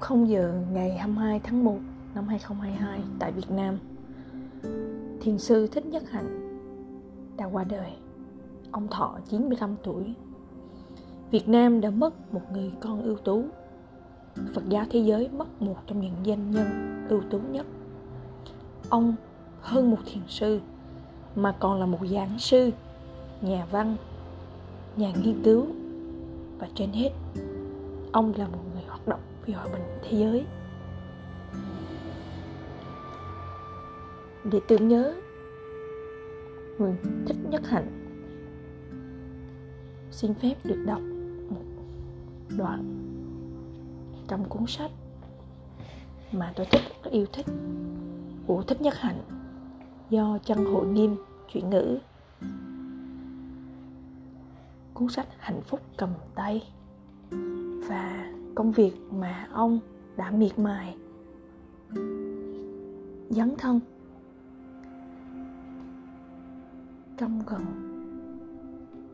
Lúc 0.00 0.08
0 0.08 0.28
giờ 0.28 0.52
ngày 0.72 0.90
22 0.90 1.40
tháng 1.44 1.64
1 1.64 1.78
năm 2.14 2.28
2022 2.28 3.00
tại 3.18 3.32
Việt 3.32 3.50
Nam, 3.50 3.78
Thiền 5.20 5.38
sư 5.38 5.66
Thích 5.66 5.86
Nhất 5.86 6.10
Hạnh 6.10 6.58
đã 7.36 7.44
qua 7.44 7.64
đời. 7.64 7.92
Ông 8.70 8.88
thọ 8.88 9.18
95 9.28 9.76
tuổi. 9.82 10.14
Việt 11.30 11.48
Nam 11.48 11.80
đã 11.80 11.90
mất 11.90 12.34
một 12.34 12.40
người 12.52 12.72
con 12.80 13.02
ưu 13.02 13.16
tú. 13.16 13.44
Phật 14.54 14.68
giáo 14.68 14.84
thế 14.90 15.00
giới 15.00 15.28
mất 15.28 15.62
một 15.62 15.76
trong 15.86 16.00
những 16.00 16.14
danh 16.22 16.50
nhân 16.50 16.66
ưu 17.08 17.20
tú 17.30 17.38
nhất. 17.38 17.66
Ông 18.88 19.14
hơn 19.60 19.90
một 19.90 19.98
thiền 20.06 20.22
sư 20.28 20.60
mà 21.34 21.52
còn 21.60 21.80
là 21.80 21.86
một 21.86 22.00
giảng 22.10 22.38
sư, 22.38 22.70
nhà 23.40 23.66
văn, 23.70 23.96
nhà 24.96 25.12
nghiên 25.22 25.42
cứu 25.42 25.66
và 26.58 26.68
trên 26.74 26.92
hết 26.92 27.10
ông 28.12 28.32
là 28.36 28.46
một 28.46 28.58
người 28.74 28.79
vì 29.50 29.54
hòa 29.54 29.68
bình 29.72 29.82
thế 30.02 30.18
giới. 30.18 30.46
Để 34.44 34.60
tưởng 34.68 34.88
nhớ, 34.88 35.14
người 36.78 36.94
thích 37.26 37.36
nhất 37.50 37.62
hạnh, 37.66 37.86
xin 40.10 40.34
phép 40.34 40.54
được 40.64 40.84
đọc 40.86 41.00
một 41.50 41.64
đoạn 42.58 42.96
trong 44.28 44.44
cuốn 44.48 44.66
sách 44.66 44.90
mà 46.32 46.52
tôi 46.56 46.66
thích 46.70 46.82
rất 47.04 47.10
yêu 47.10 47.26
thích, 47.32 47.46
của 48.46 48.62
thích 48.62 48.80
nhất 48.80 48.94
hạnh, 48.96 49.20
do 50.10 50.38
chân 50.44 50.64
hội 50.64 50.86
nghiêm 50.86 51.16
chuyển 51.52 51.70
ngữ. 51.70 51.98
Cuốn 54.94 55.08
sách 55.08 55.26
hạnh 55.38 55.60
phúc 55.62 55.80
cầm 55.96 56.10
tay, 56.34 56.68
và 57.88 58.32
công 58.54 58.72
việc 58.72 58.92
mà 59.10 59.48
ông 59.52 59.80
đã 60.16 60.30
miệt 60.30 60.58
mài. 60.58 60.96
Dấn 63.30 63.54
thân. 63.58 63.80
Trong 67.16 67.42
gần 67.46 67.64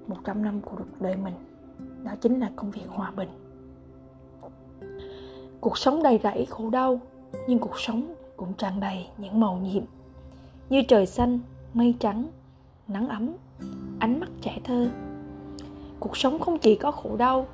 100 0.06 0.42
năm 0.42 0.60
của 0.60 0.76
cuộc 0.76 1.00
đời 1.00 1.16
mình, 1.16 1.34
đó 2.04 2.12
chính 2.20 2.40
là 2.40 2.50
công 2.56 2.70
việc 2.70 2.86
hòa 2.88 3.10
bình. 3.16 3.28
Cuộc 5.60 5.78
sống 5.78 6.02
đầy 6.02 6.20
rẫy 6.22 6.46
khổ 6.50 6.70
đau, 6.70 7.00
nhưng 7.48 7.58
cuộc 7.58 7.80
sống 7.80 8.14
cũng 8.36 8.52
tràn 8.54 8.80
đầy 8.80 9.06
những 9.18 9.40
màu 9.40 9.56
nhiệm 9.56 9.82
như 10.70 10.82
trời 10.88 11.06
xanh, 11.06 11.38
mây 11.74 11.94
trắng, 12.00 12.26
nắng 12.88 13.08
ấm, 13.08 13.32
ánh 13.98 14.20
mắt 14.20 14.28
trẻ 14.40 14.60
thơ. 14.64 14.90
Cuộc 16.00 16.16
sống 16.16 16.38
không 16.38 16.58
chỉ 16.58 16.76
có 16.76 16.90
khổ 16.90 17.16
đau 17.16 17.46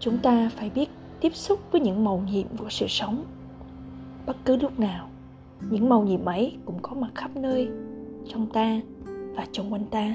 chúng 0.00 0.18
ta 0.18 0.50
phải 0.56 0.70
biết 0.70 0.90
tiếp 1.20 1.34
xúc 1.34 1.60
với 1.72 1.80
những 1.80 2.04
màu 2.04 2.22
nhiệm 2.30 2.46
của 2.58 2.70
sự 2.70 2.86
sống. 2.88 3.24
Bất 4.26 4.36
cứ 4.44 4.56
lúc 4.56 4.80
nào, 4.80 5.08
những 5.70 5.88
màu 5.88 6.02
nhiệm 6.02 6.24
ấy 6.24 6.56
cũng 6.64 6.78
có 6.82 6.94
mặt 6.94 7.10
khắp 7.14 7.36
nơi, 7.36 7.68
trong 8.28 8.46
ta 8.52 8.80
và 9.36 9.46
xung 9.52 9.72
quanh 9.72 9.84
ta. 9.90 10.14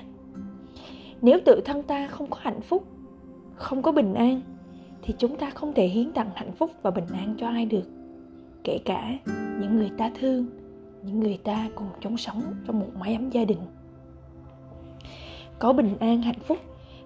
Nếu 1.21 1.39
tự 1.45 1.61
thân 1.66 1.83
ta 1.83 2.08
không 2.08 2.27
có 2.30 2.38
hạnh 2.41 2.61
phúc, 2.61 2.88
không 3.55 3.81
có 3.81 3.91
bình 3.91 4.13
an, 4.13 4.41
thì 5.02 5.13
chúng 5.17 5.38
ta 5.38 5.49
không 5.49 5.73
thể 5.73 5.88
hiến 5.88 6.11
tặng 6.11 6.30
hạnh 6.36 6.52
phúc 6.52 6.71
và 6.81 6.91
bình 6.91 7.08
an 7.14 7.36
cho 7.38 7.47
ai 7.47 7.66
được, 7.66 7.89
kể 8.64 8.80
cả 8.86 9.17
những 9.61 9.75
người 9.75 9.91
ta 9.97 10.11
thương, 10.19 10.45
những 11.03 11.19
người 11.19 11.39
ta 11.43 11.69
cùng 11.75 11.88
chung 12.02 12.17
sống 12.17 12.41
trong 12.67 12.80
một 12.80 12.88
mái 12.99 13.16
ấm 13.16 13.30
gia 13.30 13.45
đình. 13.45 13.59
Có 15.59 15.73
bình 15.73 15.97
an 15.99 16.21
hạnh 16.21 16.39
phúc 16.39 16.58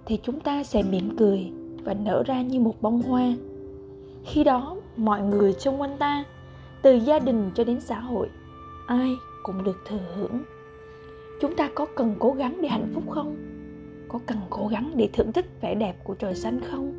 thì 0.05 0.19
chúng 0.23 0.39
ta 0.39 0.63
sẽ 0.63 0.83
mỉm 0.83 1.17
cười 1.17 1.51
và 1.83 1.93
nở 1.93 2.23
ra 2.25 2.41
như 2.41 2.59
một 2.59 2.81
bông 2.81 3.01
hoa. 3.01 3.33
Khi 4.25 4.43
đó, 4.43 4.75
mọi 4.97 5.21
người 5.21 5.53
xung 5.53 5.81
quanh 5.81 5.97
ta, 5.97 6.23
từ 6.81 6.95
gia 6.95 7.19
đình 7.19 7.51
cho 7.55 7.63
đến 7.63 7.81
xã 7.81 7.99
hội, 7.99 8.29
ai 8.87 9.15
cũng 9.43 9.63
được 9.63 9.77
thừa 9.87 9.99
hưởng. 10.15 10.43
Chúng 11.41 11.55
ta 11.55 11.69
có 11.75 11.85
cần 11.95 12.15
cố 12.19 12.31
gắng 12.31 12.57
để 12.61 12.67
hạnh 12.67 12.91
phúc 12.93 13.03
không? 13.09 13.35
Có 14.07 14.19
cần 14.25 14.37
cố 14.49 14.67
gắng 14.67 14.91
để 14.95 15.09
thưởng 15.13 15.31
thức 15.31 15.45
vẻ 15.61 15.75
đẹp 15.75 16.03
của 16.03 16.13
trời 16.13 16.35
xanh 16.35 16.59
không? 16.71 16.93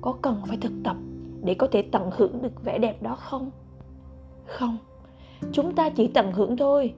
Có 0.00 0.14
cần 0.22 0.42
phải 0.46 0.56
thực 0.56 0.72
tập 0.84 0.96
để 1.44 1.54
có 1.54 1.66
thể 1.66 1.82
tận 1.82 2.10
hưởng 2.16 2.42
được 2.42 2.64
vẻ 2.64 2.78
đẹp 2.78 3.02
đó 3.02 3.16
không? 3.16 3.50
Không. 4.46 4.78
Chúng 5.52 5.74
ta 5.74 5.90
chỉ 5.90 6.08
tận 6.08 6.32
hưởng 6.32 6.56
thôi. 6.56 6.94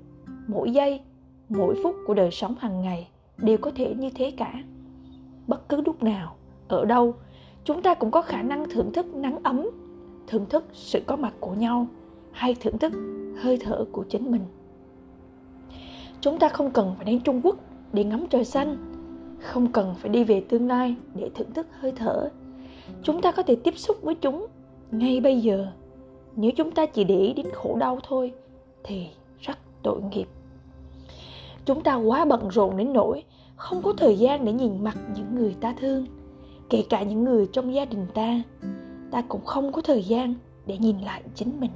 Mỗi 0.47 0.71
giây, 0.71 1.01
mỗi 1.49 1.75
phút 1.83 1.97
của 2.07 2.15
đời 2.15 2.31
sống 2.31 2.55
hàng 2.59 2.81
ngày 2.81 3.09
đều 3.37 3.59
có 3.59 3.71
thể 3.75 3.95
như 3.95 4.11
thế 4.15 4.31
cả. 4.31 4.63
Bất 5.47 5.69
cứ 5.69 5.81
lúc 5.81 6.03
nào 6.03 6.37
ở 6.69 6.85
đâu, 6.85 7.15
chúng 7.65 7.83
ta 7.83 7.95
cũng 7.95 8.11
có 8.11 8.23
khả 8.23 8.43
năng 8.43 8.69
thưởng 8.71 8.93
thức 8.93 9.15
nắng 9.15 9.39
ấm, 9.43 9.67
thưởng 10.27 10.47
thức 10.47 10.65
sự 10.73 11.01
có 11.07 11.17
mặt 11.17 11.35
của 11.41 11.55
nhau, 11.55 11.87
hay 12.33 12.57
thưởng 12.61 12.79
thức 12.79 12.93
hơi 13.41 13.59
thở 13.61 13.85
của 13.93 14.05
chính 14.09 14.31
mình. 14.31 14.43
Chúng 16.21 16.39
ta 16.39 16.49
không 16.49 16.71
cần 16.71 16.95
phải 16.97 17.05
đến 17.05 17.21
trung 17.21 17.41
quốc 17.45 17.57
để 17.93 18.05
ngắm 18.05 18.27
trời 18.31 18.45
xanh, 18.45 18.77
không 19.41 19.73
cần 19.73 19.95
phải 19.99 20.11
đi 20.11 20.25
về 20.25 20.45
tương 20.49 20.69
lai 20.69 20.95
để 21.15 21.31
thưởng 21.35 21.53
thức 21.55 21.67
hơi 21.81 21.93
thở. 21.97 22.31
Chúng 23.03 23.23
ta 23.23 23.33
có 23.33 23.43
thể 23.43 23.57
tiếp 23.57 23.79
xúc 23.79 23.97
với 24.03 24.15
chúng 24.15 24.47
ngay 24.91 25.21
bây 25.21 25.41
giờ. 25.41 25.67
Nếu 26.37 26.51
chúng 26.57 26.71
ta 26.71 26.87
chỉ 26.87 27.05
để 27.05 27.19
ý 27.21 27.33
đến 27.33 27.47
khổ 27.53 27.77
đau 27.77 27.99
thôi 28.09 28.33
thì 28.85 29.07
rất 29.41 29.59
tội 29.83 30.01
nghiệp. 30.11 30.29
Chúng 31.65 31.83
ta 31.83 31.95
quá 31.95 32.25
bận 32.25 32.49
rộn 32.49 32.77
đến 32.77 32.93
nỗi 32.93 33.25
không 33.57 33.83
có 33.83 33.93
thời 33.93 34.19
gian 34.19 34.45
để 34.45 34.53
nhìn 34.53 34.85
mặt 34.85 34.97
những 35.17 35.35
người 35.35 35.57
ta 35.61 35.75
thương 35.81 36.07
kể 36.71 36.85
cả 36.89 37.03
những 37.03 37.25
người 37.25 37.47
trong 37.53 37.75
gia 37.75 37.85
đình 37.85 38.07
ta 38.15 38.43
ta 39.11 39.23
cũng 39.29 39.45
không 39.45 39.73
có 39.73 39.83
thời 39.83 40.03
gian 40.03 40.35
để 40.67 40.79
nhìn 40.79 40.99
lại 40.99 41.23
chính 41.35 41.61
mình. 41.61 41.71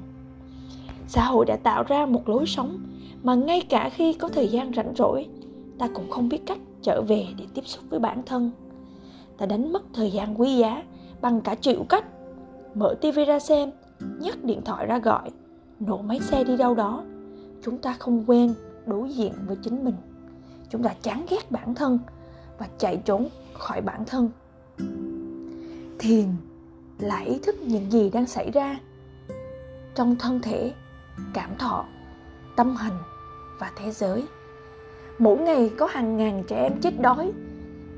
Xã 1.07 1.25
hội 1.25 1.45
đã 1.47 1.57
tạo 1.57 1.83
ra 1.83 2.07
một 2.07 2.29
lối 2.29 2.47
sống 2.47 2.79
mà 3.23 3.35
ngay 3.35 3.61
cả 3.69 3.91
khi 3.91 4.13
có 4.13 4.29
thời 4.29 4.49
gian 4.49 4.75
rảnh 4.75 4.95
rỗi, 4.97 5.27
ta 5.79 5.89
cũng 5.95 6.11
không 6.11 6.29
biết 6.29 6.47
cách 6.47 6.59
trở 6.83 7.03
về 7.03 7.27
để 7.39 7.45
tiếp 7.55 7.63
xúc 7.67 7.85
với 7.91 8.01
bản 8.01 8.23
thân. 8.27 8.51
Ta 9.39 9.47
đánh 9.47 9.73
mất 9.73 9.83
thời 9.95 10.11
gian 10.11 10.41
quý 10.41 10.57
giá 10.57 10.83
bằng 11.21 11.41
cả 11.41 11.55
triệu 11.55 11.85
cách. 11.89 12.05
Mở 12.75 12.95
tivi 13.01 13.25
ra 13.25 13.39
xem, 13.39 13.71
nhấc 14.01 14.45
điện 14.45 14.61
thoại 14.65 14.87
ra 14.87 14.99
gọi, 14.99 15.31
nổ 15.81 15.99
máy 15.99 16.21
xe 16.21 16.45
đi 16.45 16.57
đâu 16.57 16.75
đó. 16.75 17.05
Chúng 17.63 17.79
ta 17.79 17.97
không 17.99 18.25
quen 18.27 18.55
đối 18.87 19.11
diện 19.11 19.33
với 19.47 19.57
chính 19.63 19.85
mình. 19.85 19.95
Chúng 20.71 20.83
ta 20.83 20.95
chán 21.03 21.27
ghét 21.31 21.51
bản 21.51 21.75
thân 21.75 21.99
và 22.59 22.69
chạy 22.79 22.97
trốn 22.97 23.29
khỏi 23.53 23.81
bản 23.81 24.05
thân 24.07 24.31
thiền 25.99 26.27
là 26.99 27.19
ý 27.19 27.39
thức 27.39 27.57
những 27.63 27.91
gì 27.91 28.11
đang 28.11 28.27
xảy 28.27 28.51
ra 28.51 28.79
trong 29.95 30.17
thân 30.17 30.41
thể, 30.41 30.73
cảm 31.35 31.57
thọ, 31.59 31.85
tâm 32.57 32.77
hình 32.77 32.99
và 33.59 33.73
thế 33.77 33.91
giới. 33.91 34.25
Mỗi 35.19 35.39
ngày 35.39 35.71
có 35.79 35.87
hàng 35.87 36.17
ngàn 36.17 36.45
trẻ 36.49 36.63
em 36.63 36.81
chết 36.81 37.01
đói. 37.01 37.33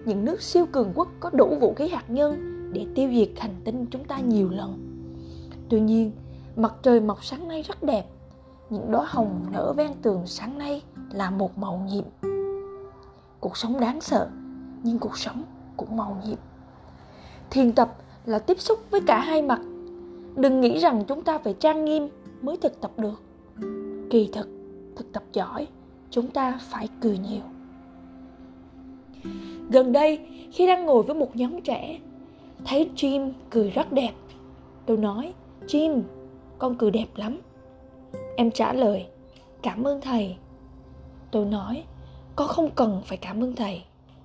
Những 0.05 0.25
nước 0.25 0.43
siêu 0.43 0.67
cường 0.73 0.93
quốc 0.95 1.09
có 1.21 1.31
đủ 1.33 1.59
vũ 1.61 1.75
khí 1.75 1.89
hạt 1.89 2.05
nhân 2.09 2.61
để 2.73 2.87
tiêu 2.95 3.11
diệt 3.15 3.29
hành 3.41 3.55
tinh 3.65 3.87
chúng 3.91 4.05
ta 4.05 4.19
nhiều 4.19 4.51
lần. 4.51 4.79
Tuy 5.69 5.81
nhiên, 5.81 6.13
mặt 6.57 6.75
trời 6.83 7.01
mọc 7.01 7.25
sáng 7.25 7.49
nay 7.49 7.63
rất 7.63 7.83
đẹp. 7.83 8.05
Những 8.71 8.93
đóa 8.93 9.05
hồng 9.09 9.47
nở 9.53 9.73
ven 9.77 9.91
tường 10.03 10.23
sáng 10.27 10.59
nay 10.59 10.83
là 11.13 11.31
một 11.31 11.59
màu 11.59 11.87
nhiệm. 11.91 12.05
Cuộc 13.41 13.57
sống 13.57 13.81
đáng 13.81 14.01
sợ, 14.01 14.29
nhưng 14.83 14.99
cuộc 14.99 15.19
sống 15.19 15.45
cũng 15.77 15.97
màu 15.97 16.23
nhiệm 16.27 16.39
thiền 17.51 17.73
tập 17.73 17.97
là 18.27 18.39
tiếp 18.39 18.61
xúc 18.61 18.79
với 18.91 19.01
cả 19.07 19.21
hai 19.21 19.43
mặt. 19.43 19.61
Đừng 20.37 20.61
nghĩ 20.61 20.79
rằng 20.79 21.05
chúng 21.09 21.23
ta 21.23 21.39
phải 21.39 21.55
trang 21.55 21.85
nghiêm 21.85 22.09
mới 22.43 22.57
thực 22.57 22.81
tập 22.81 22.91
được. 22.97 23.23
Kỳ 24.11 24.31
thực 24.33 24.49
thực 24.97 25.13
tập 25.13 25.23
giỏi, 25.33 25.67
chúng 26.11 26.31
ta 26.31 26.59
phải 26.63 26.89
cười 27.01 27.19
nhiều. 27.19 27.43
Gần 29.71 29.93
đây, 29.93 30.21
khi 30.53 30.67
đang 30.67 30.87
ngồi 30.87 31.03
với 31.03 31.15
một 31.15 31.37
nhóm 31.37 31.61
trẻ, 31.61 32.01
thấy 32.65 32.91
Jim 32.97 33.33
cười 33.51 33.71
rất 33.71 33.93
đẹp. 33.93 34.13
Tôi 34.87 34.97
nói, 34.97 35.33
Jim, 35.67 36.03
con 36.59 36.75
cười 36.75 36.91
đẹp 36.91 37.07
lắm. 37.17 37.41
Em 38.37 38.51
trả 38.51 38.73
lời, 38.73 39.07
cảm 39.63 39.87
ơn 39.87 40.01
thầy. 40.01 40.37
Tôi 41.31 41.47
nói, 41.47 41.85
con 42.37 42.49
không 42.49 42.71
cần 42.71 43.03
phải 43.07 43.17
cảm 43.19 43.43
ơn 43.43 43.57
thầy. 43.57 43.83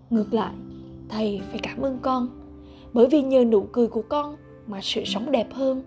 Ngược 0.09 0.33
lại, 0.33 0.53
thầy 1.09 1.41
phải 1.49 1.59
cảm 1.63 1.81
ơn 1.81 1.99
con 2.01 2.44
bởi 2.95 3.07
vì 3.07 3.21
nhờ 3.21 3.45
nụ 3.45 3.67
cười 3.71 3.87
của 3.87 4.01
con 4.01 4.35
mà 4.67 4.79
sự 4.81 5.03
sống 5.05 5.31
đẹp 5.31 5.53
hơn. 5.53 5.83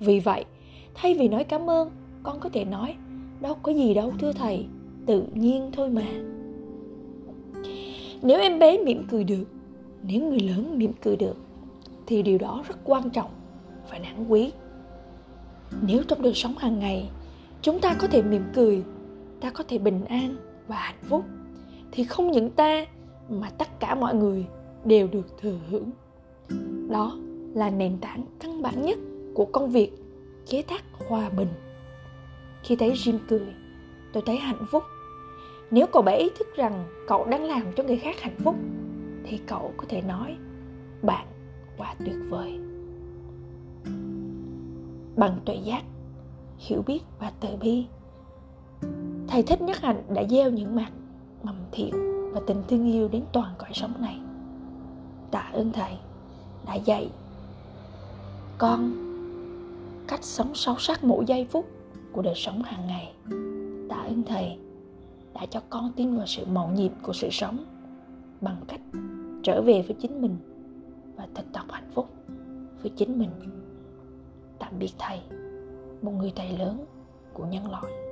Vì 0.00 0.20
vậy, 0.20 0.44
thay 0.94 1.14
vì 1.14 1.28
nói 1.28 1.44
cảm 1.44 1.70
ơn, 1.70 1.90
con 2.22 2.40
có 2.40 2.48
thể 2.48 2.64
nói, 2.64 2.94
đâu 3.40 3.54
có 3.62 3.72
gì 3.72 3.94
đâu, 3.94 4.12
thưa 4.20 4.32
thầy, 4.32 4.66
tự 5.06 5.24
nhiên 5.34 5.70
thôi 5.72 5.90
mà. 5.90 6.06
Nếu 8.22 8.40
em 8.40 8.58
bé 8.58 8.78
mỉm 8.78 9.06
cười 9.10 9.24
được, 9.24 9.44
nếu 10.02 10.22
người 10.22 10.40
lớn 10.40 10.78
mỉm 10.78 10.92
cười 11.02 11.16
được, 11.16 11.36
thì 12.06 12.22
điều 12.22 12.38
đó 12.38 12.64
rất 12.68 12.76
quan 12.84 13.10
trọng 13.10 13.30
và 13.90 13.98
đáng 13.98 14.32
quý. 14.32 14.52
Nếu 15.82 16.02
trong 16.08 16.22
đời 16.22 16.34
sống 16.34 16.54
hàng 16.58 16.78
ngày, 16.78 17.10
chúng 17.62 17.80
ta 17.80 17.94
có 17.94 18.08
thể 18.08 18.22
mỉm 18.22 18.42
cười, 18.54 18.82
ta 19.40 19.50
có 19.50 19.64
thể 19.68 19.78
bình 19.78 20.04
an 20.04 20.36
và 20.68 20.76
hạnh 20.76 21.02
phúc, 21.02 21.24
thì 21.92 22.04
không 22.04 22.30
những 22.30 22.50
ta 22.50 22.86
mà 23.28 23.50
tất 23.50 23.80
cả 23.80 23.94
mọi 23.94 24.14
người 24.14 24.46
đều 24.84 25.08
được 25.08 25.38
thừa 25.40 25.58
hưởng 25.70 25.90
đó 26.96 27.16
là 27.54 27.70
nền 27.70 27.98
tảng 27.98 28.24
căn 28.40 28.62
bản 28.62 28.82
nhất 28.82 28.98
của 29.34 29.44
công 29.44 29.70
việc 29.70 29.92
chế 30.46 30.62
tác 30.62 30.84
hòa 31.08 31.28
bình. 31.28 31.48
Khi 32.62 32.76
thấy 32.76 32.92
Jim 32.92 33.18
cười, 33.28 33.54
tôi 34.12 34.22
thấy 34.26 34.36
hạnh 34.36 34.66
phúc. 34.70 34.82
Nếu 35.70 35.86
cậu 35.92 36.02
bé 36.02 36.16
ý 36.16 36.30
thức 36.38 36.46
rằng 36.56 36.84
cậu 37.08 37.24
đang 37.24 37.44
làm 37.44 37.62
cho 37.76 37.82
người 37.82 37.96
khác 37.96 38.20
hạnh 38.20 38.36
phúc, 38.44 38.54
thì 39.24 39.38
cậu 39.46 39.72
có 39.76 39.84
thể 39.88 40.02
nói, 40.02 40.36
bạn 41.02 41.26
quá 41.78 41.94
tuyệt 41.98 42.16
vời. 42.28 42.58
Bằng 45.16 45.40
tuệ 45.44 45.54
giác, 45.54 45.82
hiểu 46.58 46.82
biết 46.86 47.00
và 47.18 47.32
từ 47.40 47.48
bi, 47.60 47.86
thầy 49.28 49.42
thích 49.42 49.62
nhất 49.62 49.76
hạnh 49.80 50.02
đã 50.14 50.24
gieo 50.30 50.50
những 50.50 50.76
mặt 50.76 50.90
mầm 51.42 51.56
thiện 51.72 51.92
và 52.32 52.40
tình 52.46 52.62
thương 52.68 52.92
yêu 52.92 53.08
đến 53.08 53.22
toàn 53.32 53.54
cõi 53.58 53.70
sống 53.72 53.94
này. 54.00 54.20
Tạ 55.30 55.50
ơn 55.52 55.72
thầy 55.72 55.92
đã 56.66 56.74
dạy 56.74 57.08
con, 58.58 58.92
cách 60.08 60.24
sống 60.24 60.54
sâu 60.54 60.76
sắc 60.78 61.04
mỗi 61.04 61.24
giây 61.26 61.46
phút 61.50 61.66
của 62.12 62.22
đời 62.22 62.34
sống 62.36 62.62
hàng 62.62 62.86
ngày, 62.86 63.12
tạ 63.88 63.96
ơn 63.96 64.22
thầy 64.26 64.58
đã 65.34 65.46
cho 65.46 65.60
con 65.70 65.92
tin 65.96 66.16
vào 66.16 66.26
sự 66.26 66.44
màu 66.46 66.70
nhiệm 66.76 66.92
của 67.02 67.12
sự 67.12 67.28
sống 67.30 67.64
bằng 68.40 68.56
cách 68.68 68.80
trở 69.42 69.62
về 69.62 69.82
với 69.82 69.96
chính 70.00 70.22
mình 70.22 70.36
và 71.16 71.28
thực 71.34 71.52
tập 71.52 71.64
hạnh 71.70 71.90
phúc 71.94 72.08
với 72.82 72.92
chính 72.96 73.18
mình. 73.18 73.30
Tạm 74.58 74.78
biệt 74.78 74.92
thầy, 74.98 75.20
một 76.02 76.12
người 76.18 76.32
thầy 76.36 76.58
lớn 76.58 76.84
của 77.32 77.46
nhân 77.46 77.70
loại. 77.70 78.05